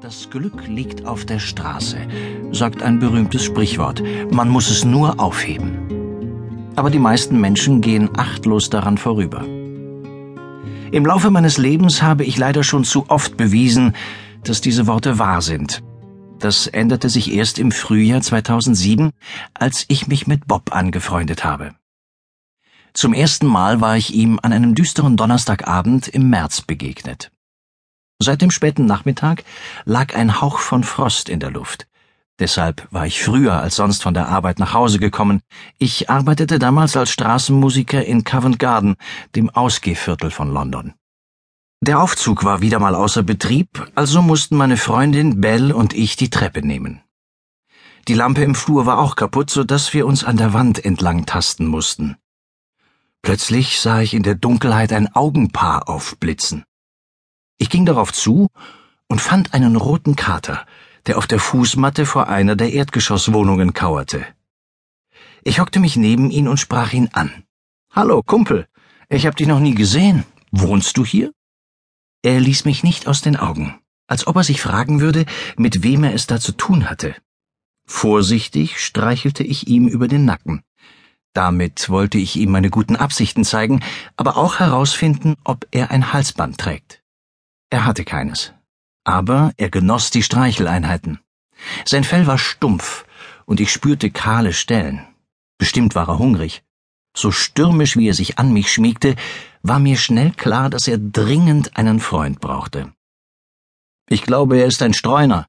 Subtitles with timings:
[0.00, 1.98] Das Glück liegt auf der Straße,
[2.52, 4.02] sagt ein berühmtes Sprichwort.
[4.30, 6.72] Man muss es nur aufheben.
[6.74, 9.44] Aber die meisten Menschen gehen achtlos daran vorüber.
[10.90, 13.94] Im Laufe meines Lebens habe ich leider schon zu oft bewiesen,
[14.42, 15.82] dass diese Worte wahr sind.
[16.38, 19.10] Das änderte sich erst im Frühjahr 2007,
[19.52, 21.74] als ich mich mit Bob angefreundet habe.
[22.94, 27.30] Zum ersten Mal war ich ihm an einem düsteren Donnerstagabend im März begegnet.
[28.22, 29.44] Seit dem späten Nachmittag
[29.86, 31.86] lag ein Hauch von Frost in der Luft.
[32.38, 35.42] Deshalb war ich früher als sonst von der Arbeit nach Hause gekommen.
[35.78, 38.96] Ich arbeitete damals als Straßenmusiker in Covent Garden,
[39.36, 40.94] dem Ausgehviertel von London.
[41.82, 46.28] Der Aufzug war wieder mal außer Betrieb, also mussten meine Freundin Belle und ich die
[46.28, 47.00] Treppe nehmen.
[48.06, 51.24] Die Lampe im Flur war auch kaputt, so dass wir uns an der Wand entlang
[51.24, 52.16] tasten mussten.
[53.22, 56.64] Plötzlich sah ich in der Dunkelheit ein Augenpaar aufblitzen.
[57.62, 58.48] Ich ging darauf zu
[59.06, 60.64] und fand einen roten Kater,
[61.06, 64.24] der auf der Fußmatte vor einer der Erdgeschosswohnungen kauerte.
[65.44, 67.30] Ich hockte mich neben ihn und sprach ihn an.
[67.90, 68.66] Hallo, Kumpel,
[69.10, 70.24] ich hab dich noch nie gesehen.
[70.50, 71.32] Wohnst du hier?
[72.22, 75.26] Er ließ mich nicht aus den Augen, als ob er sich fragen würde,
[75.58, 77.14] mit wem er es da zu tun hatte.
[77.84, 80.62] Vorsichtig streichelte ich ihm über den Nacken.
[81.34, 83.80] Damit wollte ich ihm meine guten Absichten zeigen,
[84.16, 86.99] aber auch herausfinden, ob er ein Halsband trägt.
[87.70, 88.52] Er hatte keines.
[89.04, 91.20] Aber er genoss die Streicheleinheiten.
[91.84, 93.04] Sein Fell war stumpf,
[93.46, 95.06] und ich spürte kahle Stellen.
[95.58, 96.62] Bestimmt war er hungrig.
[97.16, 99.16] So stürmisch wie er sich an mich schmiegte,
[99.62, 102.92] war mir schnell klar, dass er dringend einen Freund brauchte.
[104.08, 105.46] Ich glaube, er ist ein Streuner,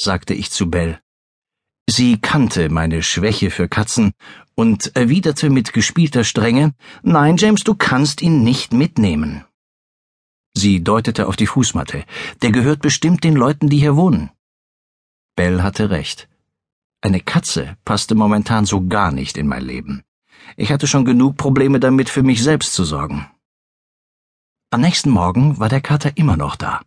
[0.00, 1.00] sagte ich zu Bell.
[1.88, 4.12] Sie kannte meine Schwäche für Katzen
[4.54, 9.44] und erwiderte mit gespielter Strenge Nein, James, du kannst ihn nicht mitnehmen.
[10.58, 12.06] Sie deutete auf die Fußmatte.
[12.40, 14.30] Der gehört bestimmt den Leuten, die hier wohnen.
[15.36, 16.30] Bell hatte recht.
[17.02, 20.02] Eine Katze passte momentan so gar nicht in mein Leben.
[20.56, 23.28] Ich hatte schon genug Probleme damit, für mich selbst zu sorgen.
[24.70, 26.80] Am nächsten Morgen war der Kater immer noch da.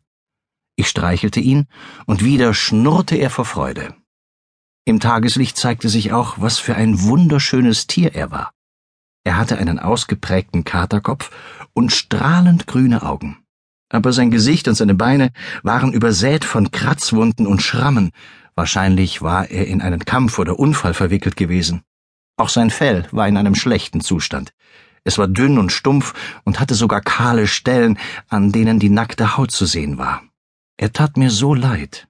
[0.75, 1.67] Ich streichelte ihn,
[2.07, 3.95] und wieder schnurrte er vor Freude.
[4.83, 8.51] Im Tageslicht zeigte sich auch, was für ein wunderschönes Tier er war.
[9.23, 11.29] Er hatte einen ausgeprägten Katerkopf
[11.73, 13.38] und strahlend grüne Augen
[13.89, 15.31] aber sein Gesicht und seine Beine
[15.63, 18.11] waren übersät von Kratzwunden und Schrammen.
[18.55, 21.81] Wahrscheinlich war er in einen Kampf oder Unfall verwickelt gewesen.
[22.37, 24.53] Auch sein Fell war in einem schlechten Zustand.
[25.03, 26.13] Es war dünn und stumpf
[26.43, 30.23] und hatte sogar kahle Stellen, an denen die nackte Haut zu sehen war.
[30.77, 32.07] Er tat mir so leid.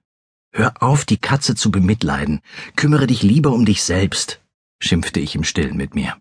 [0.52, 2.40] Hör auf, die Katze zu bemitleiden.
[2.76, 4.40] Kümmere dich lieber um dich selbst,
[4.80, 6.16] schimpfte ich im Stillen mit mir.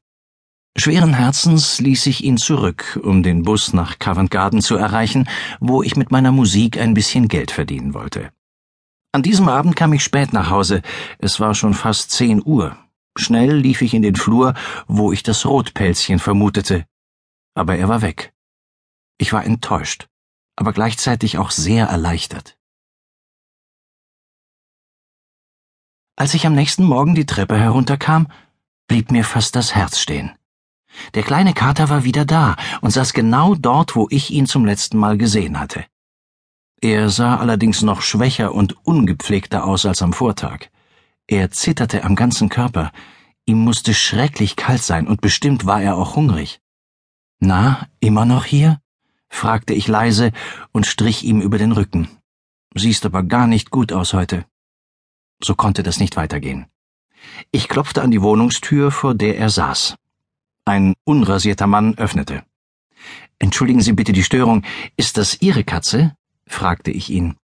[0.78, 5.28] Schweren Herzens ließ ich ihn zurück, um den Bus nach Covent Garden zu erreichen,
[5.60, 8.32] wo ich mit meiner Musik ein bisschen Geld verdienen wollte.
[9.12, 10.82] An diesem Abend kam ich spät nach Hause,
[11.18, 12.78] es war schon fast zehn Uhr.
[13.18, 14.54] Schnell lief ich in den Flur,
[14.88, 16.86] wo ich das Rotpelzchen vermutete.
[17.56, 18.32] Aber er war weg.
[19.18, 20.08] Ich war enttäuscht,
[20.56, 22.58] aber gleichzeitig auch sehr erleichtert.
[26.16, 28.28] Als ich am nächsten Morgen die Treppe herunterkam,
[28.88, 30.39] blieb mir fast das Herz stehen.
[31.14, 34.98] Der kleine Kater war wieder da und saß genau dort, wo ich ihn zum letzten
[34.98, 35.86] Mal gesehen hatte.
[36.82, 40.68] Er sah allerdings noch schwächer und ungepflegter aus als am Vortag.
[41.28, 42.92] Er zitterte am ganzen Körper,
[43.46, 46.62] ihm musste schrecklich kalt sein, und bestimmt war er auch hungrig.
[47.40, 48.80] Na, immer noch hier?
[49.30, 50.32] fragte ich leise
[50.72, 52.10] und strich ihm über den Rücken.
[52.76, 54.46] Siehst aber gar nicht gut aus heute.
[55.42, 56.68] So konnte das nicht weitergehen.
[57.52, 59.96] Ich klopfte an die Wohnungstür, vor der er saß.
[60.70, 62.44] Ein unrasierter Mann öffnete.
[63.40, 64.64] Entschuldigen Sie bitte die Störung.
[64.98, 66.16] Ist das Ihre Katze?
[66.46, 67.38] fragte ich ihn.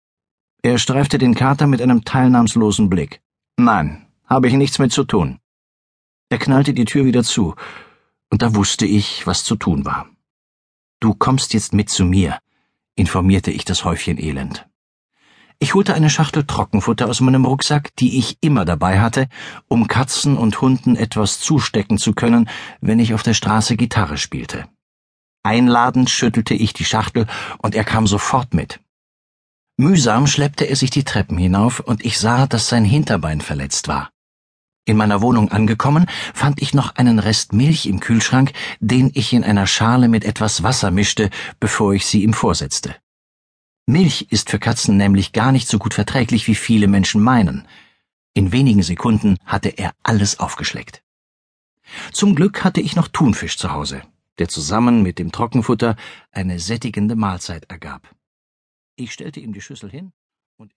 [0.62, 3.22] Er streifte den Kater mit einem teilnahmslosen Blick.
[3.58, 5.40] Nein, habe ich nichts mit zu tun.
[6.30, 7.56] Er knallte die Tür wieder zu,
[8.30, 10.08] und da wusste ich, was zu tun war.
[11.00, 12.38] Du kommst jetzt mit zu mir,
[12.94, 14.68] informierte ich das Häufchen Elend.
[15.60, 19.28] Ich holte eine Schachtel Trockenfutter aus meinem Rucksack, die ich immer dabei hatte,
[19.68, 22.50] um Katzen und Hunden etwas zustecken zu können,
[22.82, 24.68] wenn ich auf der Straße Gitarre spielte.
[25.44, 27.28] Einladend schüttelte ich die Schachtel
[27.60, 28.80] und er kam sofort mit.
[29.78, 34.10] Mühsam schleppte er sich die Treppen hinauf und ich sah, dass sein Hinterbein verletzt war.
[34.86, 39.44] In meiner Wohnung angekommen, fand ich noch einen Rest Milch im Kühlschrank, den ich in
[39.44, 41.30] einer Schale mit etwas Wasser mischte,
[41.60, 42.96] bevor ich sie ihm vorsetzte.
[43.88, 47.68] Milch ist für Katzen nämlich gar nicht so gut verträglich, wie viele Menschen meinen.
[48.34, 51.04] In wenigen Sekunden hatte er alles aufgeschleckt.
[52.12, 54.02] Zum Glück hatte ich noch Thunfisch zu Hause,
[54.40, 55.96] der zusammen mit dem Trockenfutter
[56.32, 58.10] eine sättigende Mahlzeit ergab.
[58.96, 60.14] Ich stellte ihm die Schüssel hin